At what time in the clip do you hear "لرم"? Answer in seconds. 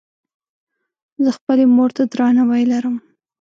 2.71-2.95